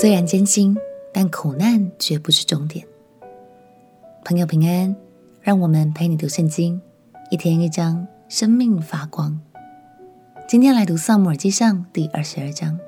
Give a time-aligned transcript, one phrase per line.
[0.00, 0.76] 虽然艰辛，
[1.12, 2.86] 但苦难绝不是终点。
[4.24, 4.94] 朋友平安，
[5.42, 6.80] 让我们陪你读圣经，
[7.32, 9.40] 一天一章，生命发光。
[10.46, 12.78] 今天来读《撒母耳记上》第二十二章。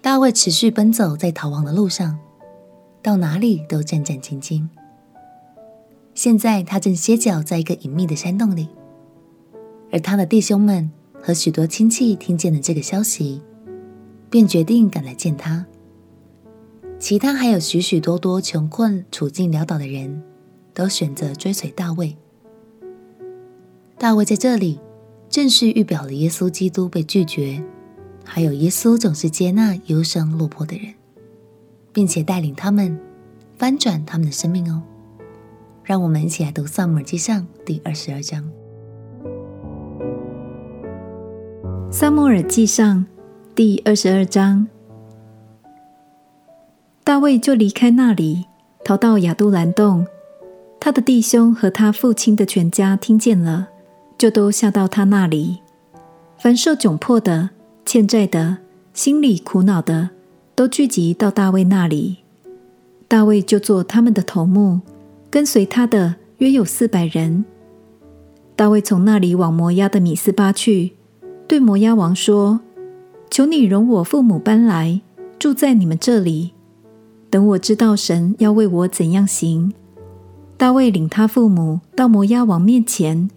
[0.00, 2.18] 大卫持续奔走在逃亡的路上，
[3.02, 4.66] 到哪里都战战兢兢。
[6.14, 8.70] 现在他正歇脚在一个隐秘的山洞里，
[9.92, 10.90] 而他的弟兄们
[11.20, 13.42] 和许多亲戚听见了这个消息，
[14.30, 15.66] 便决定赶来见他。
[16.98, 20.22] 其他还有许许多多穷困、处境潦倒的人，
[20.72, 22.16] 都选择追随大卫。
[23.98, 24.80] 大卫在这里
[25.28, 27.62] 正式预表了耶稣基督被拒绝。
[28.24, 30.94] 还有耶稣总是接纳忧伤落魄的人，
[31.92, 32.96] 并且带领他们
[33.58, 34.82] 翻转他们的生命哦。
[35.82, 38.44] 让我们一起来读《撒母耳记上》第二十二章。
[41.92, 42.98] 《撒母耳记上》
[43.54, 44.68] 第二十二章，
[47.02, 48.46] 大卫就离开那里，
[48.84, 50.06] 逃到亚杜兰洞。
[50.78, 53.68] 他的弟兄和他父亲的全家听见了，
[54.16, 55.60] 就都下到他那里。
[56.38, 57.50] 凡受窘迫的。
[57.86, 58.58] 欠债的、
[58.94, 60.10] 心里苦恼的，
[60.54, 62.18] 都聚集到大卫那里。
[63.08, 64.80] 大卫就做他们的头目，
[65.28, 67.44] 跟随他的约有四百人。
[68.54, 70.92] 大卫从那里往摩押的米斯巴去，
[71.48, 72.60] 对摩押王说
[73.40, 75.00] ：“求你容我父母搬来，
[75.38, 76.50] 住在你们这里，
[77.30, 79.72] 等我知道神要为我怎样行。”
[80.58, 83.30] 大卫领他父母到摩押王面前。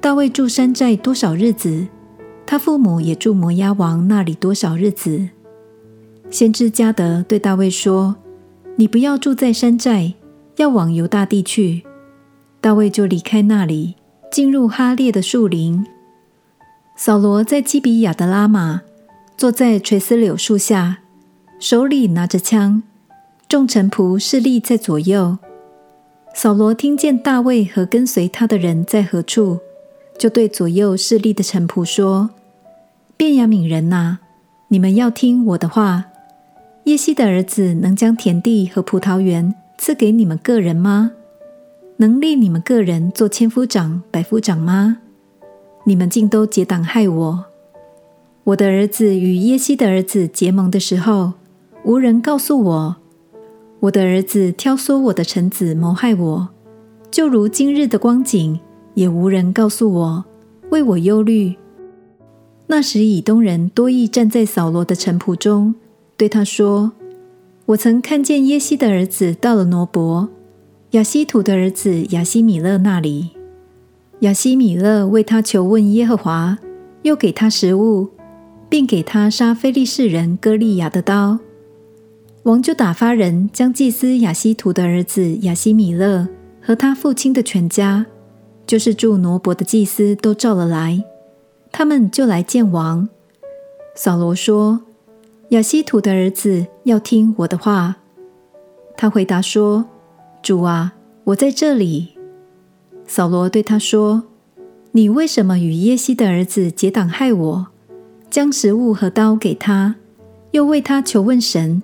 [0.00, 1.88] 大卫住山寨多少日子？
[2.46, 5.28] 他父母也住摩押王那里多少日子？
[6.30, 8.14] 先知迦得对大卫说
[8.78, 10.14] ：“你不要住在山寨，
[10.58, 11.82] 要往犹大地去。”
[12.62, 13.96] 大卫就离开那里，
[14.30, 15.84] 进入哈列的树林。
[16.96, 18.82] 扫罗在基比亚的拉玛，
[19.36, 21.00] 坐在垂丝柳树下，
[21.58, 22.82] 手里拿着枪，
[23.46, 25.36] 众臣仆侍立在左右。
[26.34, 29.58] 扫罗听见大卫和跟随他的人在何处，
[30.18, 32.30] 就对左右侍立的臣仆说
[33.18, 34.20] ：“便雅悯人哪，
[34.68, 36.06] 你们要听我的话。
[36.84, 41.10] 耶西的儿子能将田地和葡萄园赐给你们个人吗？
[41.98, 44.96] 能立你们个人做千夫长、百夫长吗？
[45.84, 47.44] 你们竟都结党害我！
[48.46, 51.32] 我的儿子与耶西的儿子结盟的时候，
[51.84, 52.94] 无人告诉我；
[53.80, 56.48] 我的儿子挑唆我的臣子谋害我，
[57.10, 58.60] 就如今日的光景。”
[58.94, 60.24] 也无人告诉我，
[60.70, 61.54] 为我忧虑。
[62.68, 65.74] 那时以东人多益站在扫罗的臣仆中，
[66.16, 66.92] 对他说
[67.66, 70.30] ：“我曾看见耶西的儿子到了挪伯，
[70.92, 73.32] 亚希土的儿子亚希米勒那里。
[74.20, 76.56] 亚希米勒为他求问耶和华，
[77.02, 78.08] 又给他食物，
[78.68, 81.38] 并给他杀非利士人歌利亚的刀。
[82.44, 86.28] 王就打发人将祭司亚希土的儿子亚西米勒
[86.62, 88.06] 和他父亲的全家。”
[88.66, 91.04] 就是住挪伯的祭司都召了来，
[91.70, 93.08] 他们就来见王。
[93.94, 94.80] 扫罗说
[95.50, 97.98] ：“亚希土的儿子要听我的话。”
[98.98, 99.84] 他回答说
[100.42, 102.08] ：“主啊，我在这里。”
[103.06, 104.24] 扫罗对他说
[104.90, 107.66] ：“你为什么与耶西的儿子结党害我，
[108.36, 109.94] 将食物和刀给他，
[110.50, 111.82] 又为他求问神，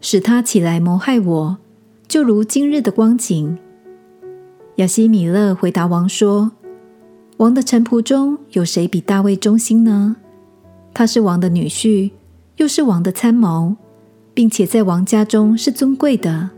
[0.00, 1.58] 使他起来谋害我，
[2.08, 3.56] 就如今日的光景？”
[4.78, 6.50] 亚希米勒回答王说
[7.38, 10.16] ：“王的臣仆中有谁比大卫忠心呢？
[10.92, 12.10] 他是王的女婿，
[12.56, 13.76] 又是王的参谋，
[14.34, 16.50] 并且在王家中是尊贵的。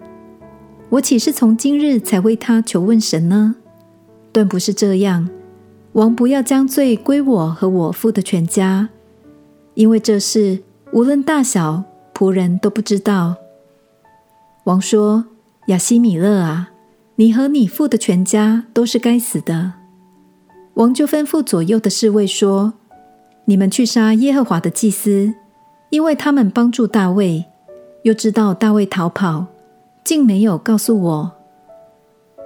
[0.89, 3.57] 我岂是从今日才为他求问神呢？
[4.33, 5.29] 断不是这样。
[5.93, 8.89] 王不要将罪归我和我父的全家，
[9.75, 10.63] 因为这事
[10.93, 13.37] 无论大小，仆人都不知道。”
[14.65, 15.27] 王说
[15.69, 16.71] ：“亚希米勒啊！”
[17.17, 19.75] 你和你父的全家都是该死的。
[20.75, 22.73] 王就吩咐左右的侍卫说
[23.47, 25.33] ：“你们去杀耶和华的祭司，
[25.91, 27.45] 因为他们帮助大卫，
[28.03, 29.47] 又知道大卫逃跑，
[30.03, 31.33] 竟没有告诉我。”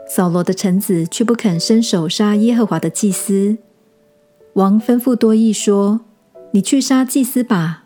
[0.06, 3.56] 扫罗的臣子却不肯伸手杀耶和华的祭司。
[4.52, 6.00] 王吩咐多益说
[6.58, 7.84] ：“你去杀祭司吧。”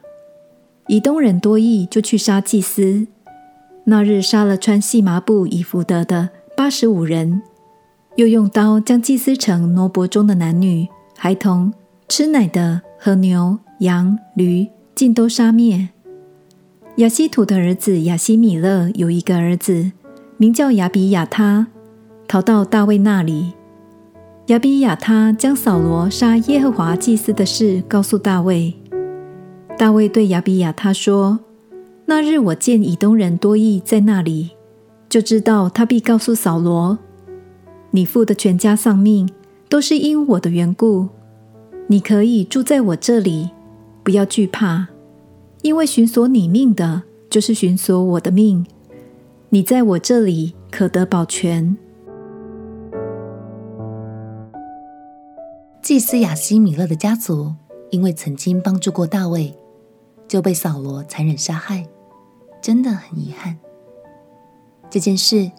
[0.89, 3.07] 以东人多义就去杀祭司，
[3.85, 6.31] 那日杀了穿细麻布以弗得的。
[6.57, 7.43] 八十五人，
[8.17, 10.89] 又用刀将祭司城挪伯中的男女、
[11.19, 11.71] 孩童、
[12.09, 15.91] 吃奶的和牛、羊、驴尽都杀灭。
[16.97, 19.93] 亚希土的儿子亚希米勒有一个儿子，
[20.39, 21.67] 名叫亚比亚他，
[22.27, 23.53] 逃到大卫那里。
[24.47, 28.75] 亚比亚他将扫罗杀耶和华祭司的事告诉大卫。
[29.79, 31.39] 大卫对亚比亚他说
[32.07, 34.51] ：“那日我见以东人多益在那里，
[35.09, 36.99] 就知道他必告诉扫罗，
[37.93, 39.31] 你父的全家丧命，
[39.69, 41.09] 都是因我的缘故。
[41.87, 43.51] 你可以住在我这里，
[44.03, 44.89] 不要惧怕，
[45.63, 48.67] 因为寻索你命的，就是寻索我的命。
[49.51, 51.77] 你在我这里可得保全。”
[55.83, 57.53] 祭司亚西米勒的家族，
[57.91, 59.53] 因为曾经帮助过大卫，
[60.29, 61.89] 就被扫罗残忍杀害，
[62.63, 63.59] 真的很遗憾。
[64.89, 65.51] 这件事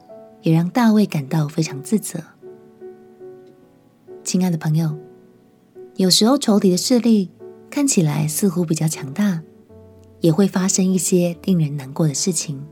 [0.42, 2.22] 也让大卫感到非常自责。
[4.24, 4.98] 亲爱的朋友，
[5.98, 7.30] 有时候仇敌的势力
[7.70, 9.42] 看起来似乎比较强大，
[10.22, 12.66] 也会发生一些令人难过的事情。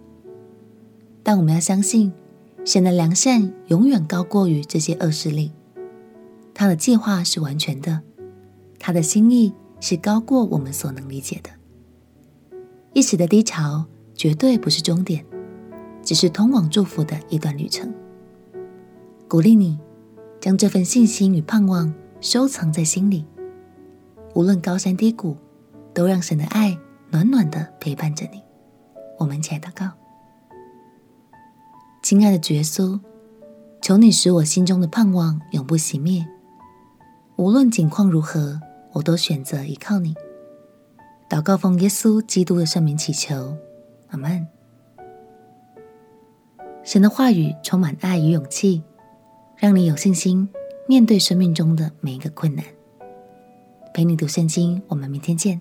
[1.21, 2.13] 但我们要相信，
[2.63, 5.51] 神的良善永远高过于这些恶势力。
[6.61, 8.03] 他的计划是完全的，
[8.77, 11.49] 他的心意是高过我们所能理解的。
[12.93, 15.25] 一时的低潮绝对不是终点，
[16.03, 17.91] 只是通往祝福的一段旅程。
[19.27, 19.79] 鼓励你
[20.39, 23.25] 将这份信心与盼望收藏在心里，
[24.35, 25.35] 无论高山低谷，
[25.95, 26.77] 都让神的爱
[27.09, 28.39] 暖暖的陪伴着你。
[29.17, 29.89] 我们一起来祷告，
[32.03, 32.99] 亲爱的主耶稣，
[33.81, 36.23] 求你使我心中的盼望永不熄灭。
[37.41, 38.61] 无论境况如何，
[38.91, 40.13] 我都选择依靠你。
[41.27, 43.57] 祷告奉耶稣基督的圣名祈求，
[44.09, 44.47] 阿门。
[46.83, 48.83] 神的话语充满爱与勇气，
[49.57, 50.47] 让你有信心
[50.87, 52.63] 面对生命中的每一个困难。
[53.91, 55.59] 陪你读圣经，我们明天见。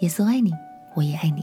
[0.00, 0.52] 耶稣爱你，
[0.94, 1.42] 我也爱你。